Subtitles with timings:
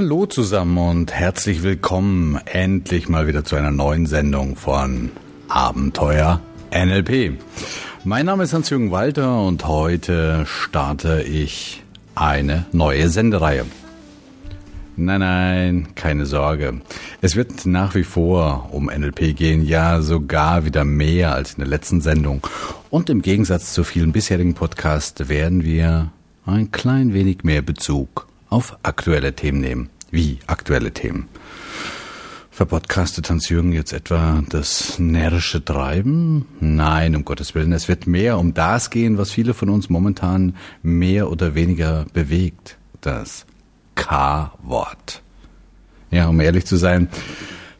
[0.00, 5.10] Hallo zusammen und herzlich willkommen endlich mal wieder zu einer neuen Sendung von
[5.46, 6.40] Abenteuer
[6.72, 7.34] NLP.
[8.04, 11.82] Mein Name ist Hans-Jürgen Walter und heute starte ich
[12.14, 13.66] eine neue Sendereihe.
[14.96, 16.80] Nein, nein, keine Sorge.
[17.20, 21.68] Es wird nach wie vor um NLP gehen, ja sogar wieder mehr als in der
[21.68, 22.40] letzten Sendung.
[22.88, 26.10] Und im Gegensatz zu vielen bisherigen Podcasts werden wir
[26.46, 29.88] ein klein wenig mehr Bezug auf aktuelle Themen nehmen.
[30.10, 31.28] Wie aktuelle Themen?
[32.50, 36.46] Verpodcastet Hans-Jürgen jetzt etwa das närrische Treiben?
[36.60, 37.72] Nein, um Gottes Willen.
[37.72, 42.76] Es wird mehr um das gehen, was viele von uns momentan mehr oder weniger bewegt.
[43.00, 43.46] Das
[43.94, 45.22] K-Wort.
[46.10, 47.08] Ja, um ehrlich zu sein,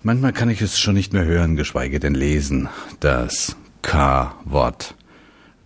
[0.02, 2.68] manchmal kann ich es schon nicht mehr hören, geschweige denn lesen.
[3.00, 4.94] Das K-Wort.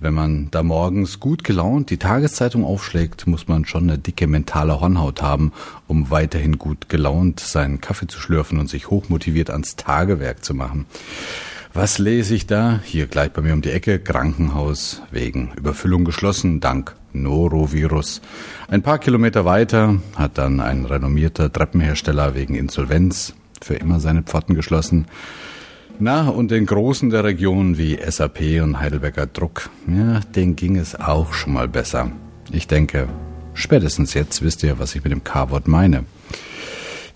[0.05, 4.79] Wenn man da morgens gut gelaunt die Tageszeitung aufschlägt, muss man schon eine dicke mentale
[4.79, 5.51] Hornhaut haben,
[5.87, 10.85] um weiterhin gut gelaunt seinen Kaffee zu schlürfen und sich hochmotiviert ans Tagewerk zu machen.
[11.73, 12.81] Was lese ich da?
[12.85, 13.99] Hier gleich bei mir um die Ecke.
[13.99, 18.21] Krankenhaus wegen Überfüllung geschlossen, dank Norovirus.
[18.69, 24.55] Ein paar Kilometer weiter hat dann ein renommierter Treppenhersteller wegen Insolvenz für immer seine Pforten
[24.55, 25.07] geschlossen.
[26.01, 30.97] Na, und den Großen der Region wie SAP und Heidelberger Druck, ja, denen ging es
[30.97, 32.11] auch schon mal besser.
[32.51, 33.09] Ich denke,
[33.55, 36.05] spätestens jetzt wisst ihr, was ich mit dem K-Wort meine.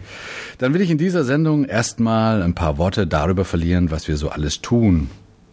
[0.58, 4.30] Dann will ich in dieser Sendung erstmal ein paar Worte darüber verlieren, was wir so
[4.30, 5.10] alles tun,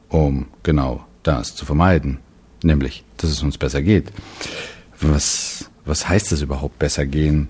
[0.10, 2.20] um genau das zu vermeiden.
[2.64, 4.12] Nämlich, dass es uns besser geht.
[5.00, 7.50] Was, was heißt das überhaupt besser gehen?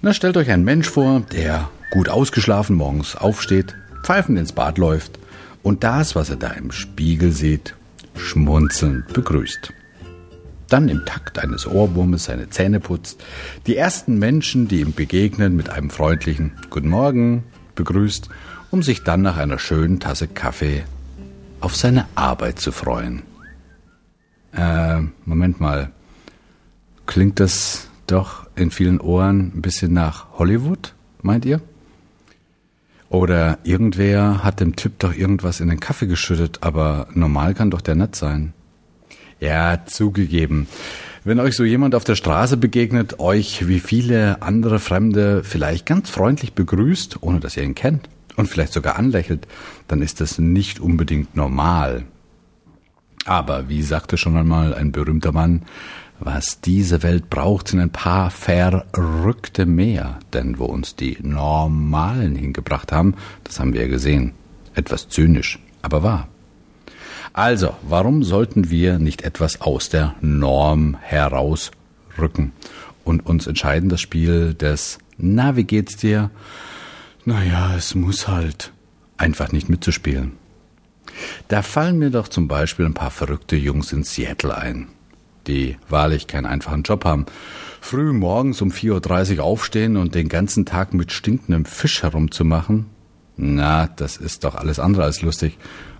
[0.00, 5.18] Na, stellt euch einen Mensch vor, der gut ausgeschlafen morgens aufsteht, pfeifend ins Bad läuft
[5.62, 7.74] und das, was er da im Spiegel sieht,
[8.16, 9.72] schmunzelnd begrüßt
[10.68, 13.22] dann im Takt eines Ohrwurmes seine Zähne putzt,
[13.66, 18.28] die ersten Menschen, die ihm begegnen, mit einem freundlichen Guten Morgen begrüßt,
[18.70, 20.84] um sich dann nach einer schönen Tasse Kaffee
[21.60, 23.22] auf seine Arbeit zu freuen.
[24.52, 25.90] Äh, Moment mal.
[27.06, 31.60] Klingt das doch in vielen Ohren ein bisschen nach Hollywood, meint ihr?
[33.08, 37.80] Oder irgendwer hat dem Typ doch irgendwas in den Kaffee geschüttet, aber normal kann doch
[37.80, 38.52] der nett sein.
[39.40, 40.66] Ja, zugegeben.
[41.24, 46.10] Wenn euch so jemand auf der Straße begegnet, euch wie viele andere Fremde vielleicht ganz
[46.10, 49.46] freundlich begrüßt, ohne dass ihr ihn kennt und vielleicht sogar anlächelt,
[49.88, 52.04] dann ist das nicht unbedingt normal.
[53.26, 55.62] Aber wie sagte schon einmal ein berühmter Mann,
[56.20, 60.18] was diese Welt braucht, sind ein paar Verrückte mehr.
[60.32, 63.14] Denn wo uns die Normalen hingebracht haben,
[63.44, 64.32] das haben wir ja gesehen.
[64.74, 66.28] Etwas zynisch, aber wahr.
[67.38, 72.50] Also, warum sollten wir nicht etwas aus der Norm herausrücken
[73.04, 76.32] und uns entscheiden, das Spiel des Na, wie geht's dir?
[77.24, 78.72] Naja, es muss halt
[79.18, 80.32] einfach nicht mitzuspielen.
[81.46, 84.88] Da fallen mir doch zum Beispiel ein paar verrückte Jungs in Seattle ein,
[85.46, 87.24] die wahrlich keinen einfachen Job haben.
[87.80, 92.86] Früh morgens um 4.30 Uhr aufstehen und den ganzen Tag mit stinkendem Fisch herumzumachen?
[93.36, 95.56] Na, das ist doch alles andere als lustig.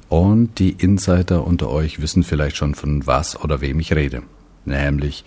[0.08, 4.22] Und die Insider unter euch wissen vielleicht schon, von was oder wem ich rede.
[4.64, 5.24] Nämlich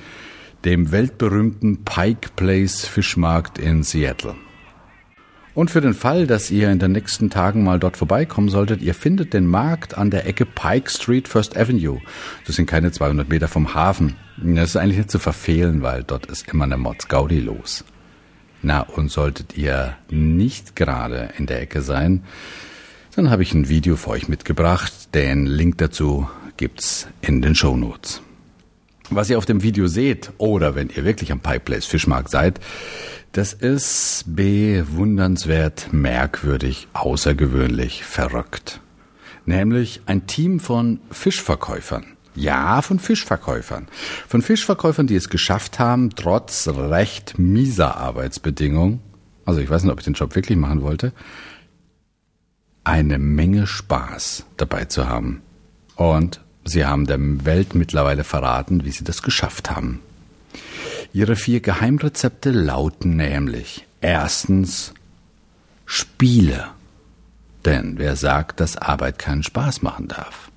[0.65, 4.35] dem weltberühmten Pike Place Fischmarkt in Seattle.
[5.53, 8.93] Und für den Fall, dass ihr in den nächsten Tagen mal dort vorbeikommen solltet, ihr
[8.93, 11.99] findet den Markt an der Ecke Pike Street First Avenue.
[12.47, 14.15] Das sind keine 200 Meter vom Hafen.
[14.37, 17.83] Das ist eigentlich nicht zu verfehlen, weil dort ist immer eine Mods-Gaudi los.
[18.61, 22.23] Na, und solltet ihr nicht gerade in der Ecke sein,
[23.15, 25.13] dann habe ich ein Video für euch mitgebracht.
[25.13, 28.21] Den Link dazu gibt's in den Show Notes.
[29.09, 32.61] Was ihr auf dem Video seht, oder wenn ihr wirklich am Place Fischmarkt seid,
[33.33, 38.79] das ist bewundernswert, merkwürdig, außergewöhnlich, verrückt.
[39.45, 42.05] Nämlich ein Team von Fischverkäufern.
[42.35, 43.87] Ja, von Fischverkäufern.
[44.27, 49.01] Von Fischverkäufern, die es geschafft haben, trotz recht mieser Arbeitsbedingungen,
[49.45, 51.11] also ich weiß nicht, ob ich den Job wirklich machen wollte,
[52.83, 55.41] eine Menge Spaß dabei zu haben.
[55.95, 60.01] Und sie haben der Welt mittlerweile verraten, wie sie das geschafft haben.
[61.13, 64.93] Ihre vier Geheimrezepte lauten nämlich erstens
[65.85, 66.69] Spiele.
[67.65, 70.49] Denn wer sagt, dass Arbeit keinen Spaß machen darf?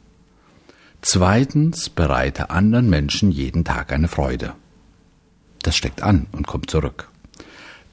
[1.03, 4.55] Zweitens bereite anderen Menschen jeden Tag eine Freude.
[5.63, 7.09] Das steckt an und kommt zurück.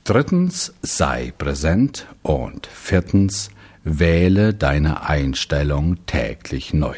[0.03, 3.49] Drittens sei präsent und viertens
[3.83, 6.95] wähle deine Einstellung täglich neu.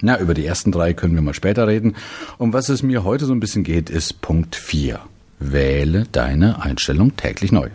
[0.00, 1.94] Na, über die ersten drei können wir mal später reden.
[2.38, 5.00] Um was es mir heute so ein bisschen geht, ist Punkt 4.
[5.38, 7.68] Wähle deine Einstellung täglich neu.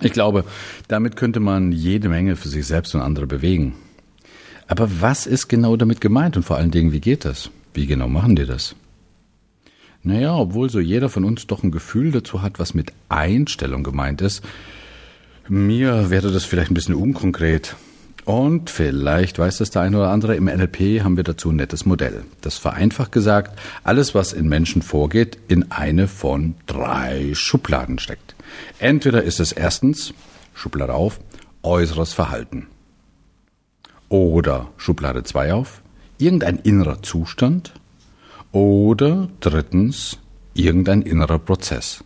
[0.00, 0.44] Ich glaube,
[0.88, 3.74] damit könnte man jede Menge für sich selbst und andere bewegen.
[4.66, 7.50] Aber was ist genau damit gemeint und vor allen Dingen, wie geht das?
[7.74, 8.74] Wie genau machen die das?
[10.02, 14.20] Naja, obwohl so jeder von uns doch ein Gefühl dazu hat, was mit Einstellung gemeint
[14.20, 14.42] ist,
[15.48, 17.76] mir wäre das vielleicht ein bisschen unkonkret.
[18.24, 21.84] Und vielleicht weiß das der eine oder andere, im NLP haben wir dazu ein nettes
[21.84, 22.24] Modell.
[22.40, 28.34] Das vereinfacht gesagt, alles, was in Menschen vorgeht, in eine von drei Schubladen steckt.
[28.78, 30.14] Entweder ist es erstens,
[30.54, 31.20] Schublade auf,
[31.62, 32.68] äußeres Verhalten.
[34.08, 35.82] Oder Schublade zwei auf,
[36.16, 37.74] irgendein innerer Zustand.
[38.52, 40.18] Oder drittens,
[40.54, 42.04] irgendein innerer Prozess.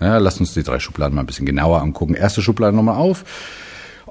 [0.00, 2.14] Ja, lass uns die drei Schubladen mal ein bisschen genauer angucken.
[2.14, 3.24] Erste Schublade nochmal auf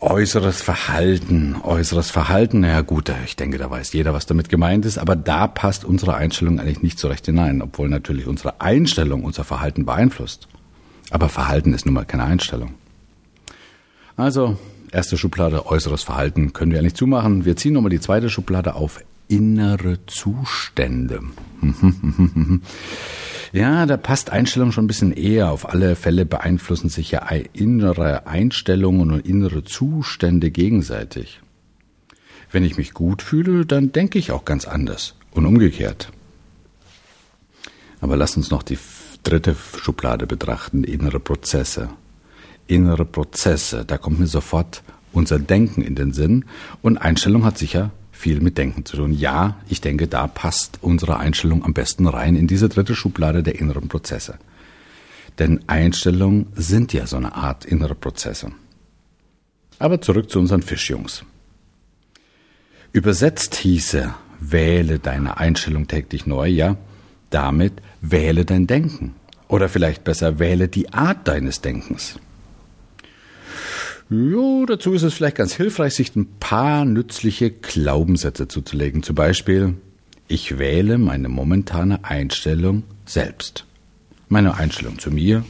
[0.01, 4.97] Äußeres Verhalten, äußeres Verhalten, ja gut, ich denke, da weiß jeder, was damit gemeint ist,
[4.97, 9.44] aber da passt unsere Einstellung eigentlich nicht so recht hinein, obwohl natürlich unsere Einstellung unser
[9.44, 10.47] Verhalten beeinflusst.
[11.09, 12.75] Aber Verhalten ist nun mal keine Einstellung.
[14.15, 14.57] Also,
[14.89, 17.44] erste Schublade, äußeres Verhalten können wir eigentlich zumachen.
[17.44, 21.24] Wir ziehen nochmal die zweite Schublade auf innere Zustände.
[23.51, 25.51] Ja, da passt Einstellung schon ein bisschen eher.
[25.51, 31.42] Auf alle Fälle beeinflussen sich ja innere Einstellungen und innere Zustände gegenseitig.
[32.51, 36.12] Wenn ich mich gut fühle, dann denke ich auch ganz anders und umgekehrt.
[38.01, 38.78] Aber lass uns noch die
[39.24, 41.90] dritte Schublade betrachten, innere Prozesse.
[42.68, 46.46] Innere Prozesse, da kommt mir sofort unser Denken in den Sinn
[46.84, 49.13] und Einstellung hat sicher viel mit Denken zu tun.
[49.13, 53.60] Ja, ich denke, da passt unsere Einstellung am besten rein in diese dritte Schublade der
[53.60, 54.38] inneren Prozesse.
[55.39, 58.51] Denn Einstellungen sind ja so eine Art innere Prozesse.
[59.79, 61.24] Aber zurück zu unseren Fischjungs.
[62.91, 66.75] Übersetzt hieße, wähle deine Einstellung täglich neu, ja,
[67.29, 69.15] damit wähle dein Denken.
[69.48, 72.20] Oder vielleicht besser, wähle die Art deines Denkens.
[74.12, 79.04] Jo, dazu ist es vielleicht ganz hilfreich, sich ein paar nützliche Glaubenssätze zuzulegen.
[79.04, 79.75] Zum Beispiel,
[80.28, 83.66] ich wähle meine momentane Einstellung selbst.
[84.28, 85.46] Meine Einstellung zu mir,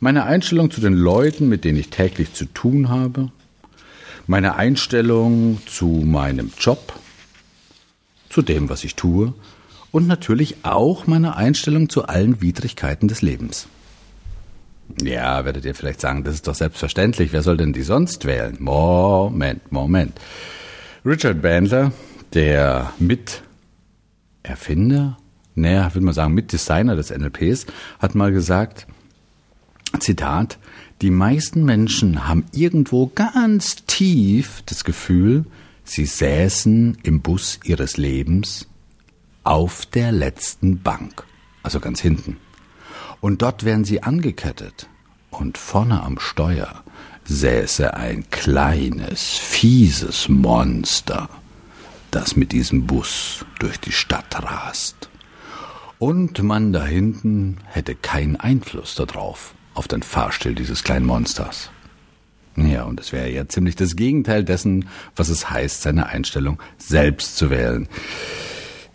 [0.00, 3.30] meine Einstellung zu den Leuten, mit denen ich täglich zu tun habe,
[4.26, 6.94] meine Einstellung zu meinem Job,
[8.30, 9.34] zu dem, was ich tue
[9.90, 13.68] und natürlich auch meine Einstellung zu allen Widrigkeiten des Lebens.
[15.02, 17.32] Ja, werdet ihr vielleicht sagen, das ist doch selbstverständlich.
[17.32, 18.56] Wer soll denn die sonst wählen?
[18.58, 20.18] Moment, Moment.
[21.04, 21.92] Richard Bandler,
[22.34, 25.16] der Miterfinder,
[25.54, 27.66] naja, würde man sagen, Mitdesigner des NLPs,
[27.98, 28.86] hat mal gesagt,
[30.00, 30.58] Zitat,
[31.00, 35.44] die meisten Menschen haben irgendwo ganz tief das Gefühl,
[35.84, 38.66] sie säßen im Bus ihres Lebens
[39.44, 41.24] auf der letzten Bank,
[41.62, 42.36] also ganz hinten.
[43.20, 44.88] Und dort wären sie angekettet.
[45.30, 46.82] Und vorne am Steuer
[47.24, 51.28] säße ein kleines, fieses Monster,
[52.10, 55.10] das mit diesem Bus durch die Stadt rast.
[55.98, 61.70] Und man da hinten hätte keinen Einfluss darauf, auf den Fahrstil dieses kleinen Monsters.
[62.56, 67.36] Ja, und es wäre ja ziemlich das Gegenteil dessen, was es heißt, seine Einstellung selbst
[67.36, 67.88] zu wählen.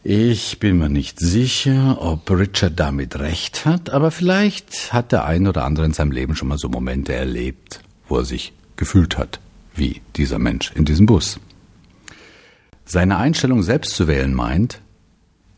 [0.05, 5.48] Ich bin mir nicht sicher, ob Richard damit recht hat, aber vielleicht hat der ein
[5.48, 7.79] oder andere in seinem Leben schon mal so Momente erlebt,
[8.10, 9.39] wo er sich gefühlt hat,
[9.75, 11.39] wie dieser Mensch in diesem Bus.
[12.83, 14.81] Seine Einstellung selbst zu wählen meint,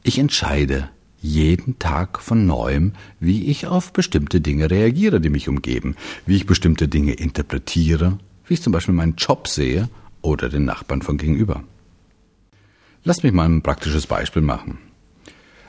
[0.04, 5.96] ich entscheide jeden Tag von neuem, wie ich auf bestimmte Dinge reagiere, die mich umgeben,
[6.28, 9.90] wie ich bestimmte Dinge interpretiere, wie ich zum Beispiel meinen Job sehe
[10.22, 11.64] oder den Nachbarn von gegenüber.
[13.08, 14.80] Lass mich mal ein praktisches Beispiel machen.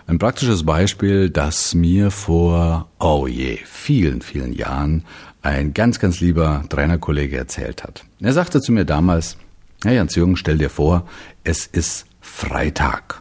[0.06, 5.04] Ein praktisches Beispiel, das mir vor, oh je, vielen, vielen Jahren
[5.42, 8.06] ein ganz, ganz lieber Trainerkollege erzählt hat.
[8.20, 9.36] Er sagte zu mir damals,
[9.84, 11.06] hey Hans-Jürgen, stell dir vor,
[11.44, 13.20] es ist Freitag.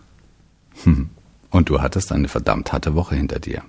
[0.86, 1.10] Hm.
[1.50, 3.64] Und du hattest eine verdammt harte Woche hinter dir.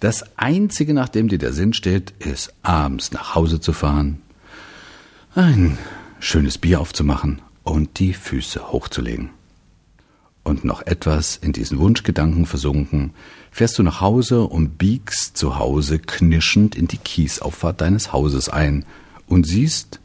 [0.00, 4.20] Das Einzige, nach dem dir der Sinn steht, ist abends nach Hause zu fahren,
[5.36, 5.78] ein
[6.18, 9.30] schönes Bier aufzumachen und die Füße hochzulegen.
[10.44, 13.12] Und noch etwas in diesen Wunschgedanken versunken,
[13.50, 18.86] fährst du nach Hause und biegst zu Hause knirschend in die Kiesauffahrt deines Hauses ein
[19.26, 19.98] und siehst,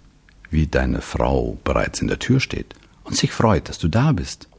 [0.49, 4.49] wie deine Frau bereits in der Tür steht und sich freut, dass du da bist.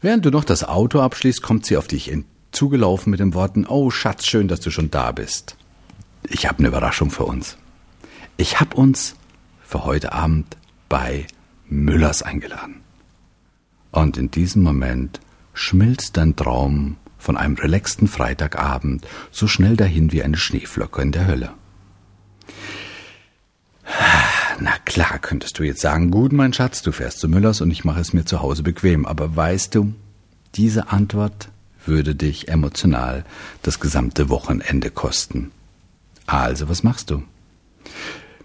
[0.00, 2.10] Während du noch das Auto abschließt, kommt sie auf dich
[2.50, 5.56] zugelaufen mit den Worten, oh Schatz, schön, dass du schon da bist.
[6.22, 7.58] Ich habe eine Überraschung für uns.
[8.38, 9.14] Ich habe uns
[9.62, 10.56] für heute Abend
[10.88, 11.26] bei
[11.68, 12.82] Müllers eingeladen.
[13.90, 15.20] Und in diesem Moment
[15.54, 21.26] schmilzt dein Traum von einem relaxten Freitagabend so schnell dahin wie eine Schneeflocke in der
[21.26, 21.52] Hölle.
[24.60, 27.84] Na klar, könntest du jetzt sagen, gut, mein Schatz, du fährst zu Müllers und ich
[27.84, 29.06] mache es mir zu Hause bequem.
[29.06, 29.92] Aber weißt du,
[30.54, 31.50] diese Antwort
[31.84, 33.24] würde dich emotional
[33.62, 35.50] das gesamte Wochenende kosten.
[36.26, 37.22] Also, was machst du?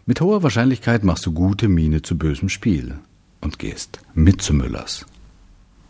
[0.05, 2.99] Mit hoher Wahrscheinlichkeit machst du gute Miene zu bösem Spiel
[3.41, 5.05] und gehst mit zu Müllers.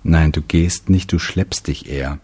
[0.03, 2.19] Nein, du gehst nicht, du schleppst dich eher.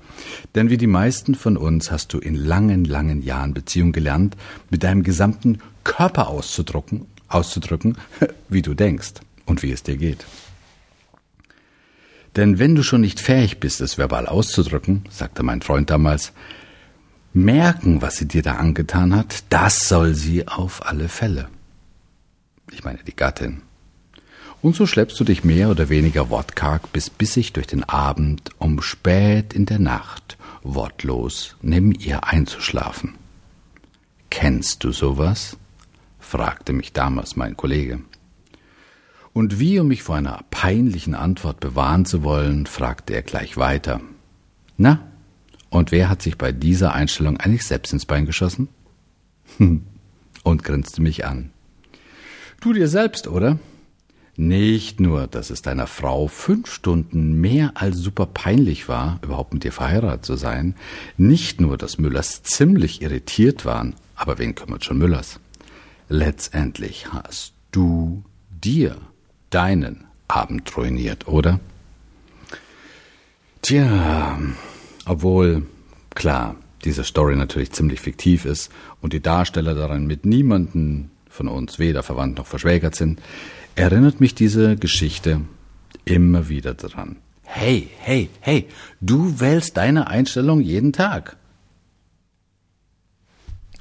[0.55, 4.35] Denn wie die meisten von uns hast du in langen, langen Jahren Beziehung gelernt,
[4.71, 7.97] mit deinem gesamten Körper auszudrücken auszudrücken,
[8.49, 9.13] wie du denkst
[9.45, 10.25] und wie es dir geht.
[12.35, 16.33] Denn wenn du schon nicht fähig bist, es verbal auszudrücken, sagte mein Freund damals,
[17.33, 21.49] merken, was sie dir da angetan hat, das soll sie auf alle Fälle.
[22.71, 23.61] Ich meine die Gattin.
[24.67, 28.81] Und so schleppst du dich mehr oder weniger wortkarg bis bissig durch den Abend, um
[28.81, 33.15] spät in der Nacht wortlos neben ihr einzuschlafen.
[34.29, 35.55] Kennst du sowas?
[36.19, 38.01] fragte mich damals mein Kollege.
[39.31, 44.01] Und wie, um mich vor einer peinlichen Antwort bewahren zu wollen, fragte er gleich weiter.
[44.75, 44.99] Na,
[45.69, 48.67] und wer hat sich bei dieser Einstellung eigentlich selbst ins Bein geschossen?
[49.59, 51.51] und grinste mich an.
[52.59, 53.59] Du dir selbst, oder?
[54.39, 59.63] Nicht nur, dass es deiner Frau fünf Stunden mehr als super peinlich war, überhaupt mit
[59.63, 60.75] dir verheiratet zu sein,
[61.17, 65.39] nicht nur, dass Müllers ziemlich irritiert waren, aber wen kümmert schon Müllers?
[66.07, 68.97] Letztendlich hast du dir
[69.49, 71.59] deinen Abend ruiniert, oder?
[73.63, 74.39] Tja,
[75.05, 75.65] obwohl,
[76.13, 81.79] klar, diese Story natürlich ziemlich fiktiv ist und die Darsteller darin mit niemanden von uns
[81.79, 83.19] weder verwandt noch verschwägert sind,
[83.77, 85.41] erinnert mich diese Geschichte
[86.03, 87.17] immer wieder daran.
[87.43, 88.67] Hey, hey, hey,
[88.99, 91.37] du wählst deine Einstellung jeden Tag.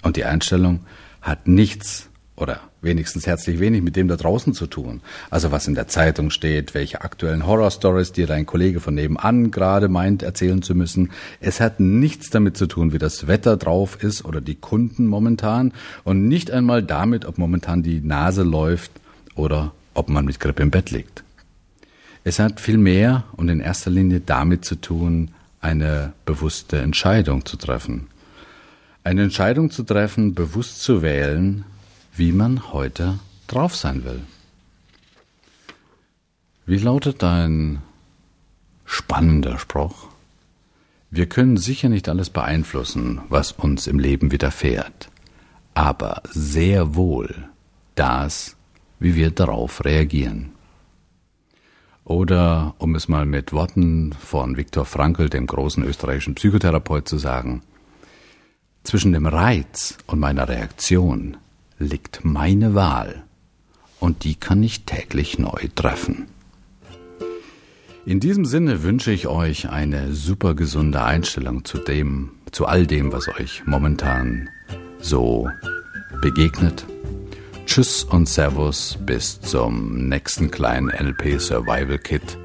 [0.02, 0.80] Und die Einstellung
[1.20, 5.00] hat nichts oder wenigstens herzlich wenig mit dem da draußen zu tun.
[5.30, 9.88] Also was in der Zeitung steht, welche aktuellen Horrorstories dir dein Kollege von nebenan gerade
[9.88, 11.10] meint erzählen zu müssen.
[11.40, 15.72] Es hat nichts damit zu tun, wie das Wetter drauf ist oder die Kunden momentan
[16.04, 18.92] und nicht einmal damit, ob momentan die Nase läuft
[19.34, 21.24] oder ob man mit Grippe im Bett liegt.
[22.24, 27.56] Es hat viel mehr und in erster Linie damit zu tun, eine bewusste Entscheidung zu
[27.56, 28.08] treffen.
[29.04, 31.64] Eine Entscheidung zu treffen, bewusst zu wählen,
[32.16, 34.20] wie man heute drauf sein will.
[36.66, 37.82] Wie lautet dein
[38.84, 40.08] spannender Spruch?
[41.10, 45.08] Wir können sicher nicht alles beeinflussen, was uns im Leben widerfährt,
[45.74, 47.48] aber sehr wohl
[47.94, 48.55] das,
[48.98, 50.52] wie wir darauf reagieren.
[52.04, 57.62] Oder, um es mal mit Worten von Viktor Frankl, dem großen österreichischen Psychotherapeut, zu sagen,
[58.84, 61.36] zwischen dem Reiz und meiner Reaktion
[61.78, 63.24] liegt meine Wahl
[63.98, 66.28] und die kann ich täglich neu treffen.
[68.04, 73.12] In diesem Sinne wünsche ich euch eine super gesunde Einstellung zu dem, zu all dem,
[73.12, 74.48] was euch momentan
[75.00, 75.48] so
[76.22, 76.86] begegnet.
[77.66, 82.38] Tschüss und Servus bis zum nächsten kleinen NLP Survival Kit,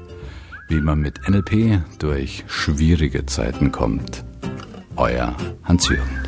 [0.68, 4.24] wie man mit NLP durch schwierige Zeiten kommt.
[4.96, 6.21] Euer Hans-Jürgen.